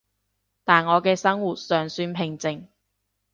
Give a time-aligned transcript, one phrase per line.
[0.63, 2.65] 但我嘅生活尚算平靜